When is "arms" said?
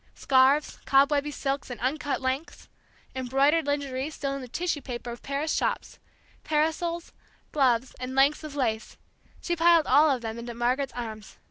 10.95-11.37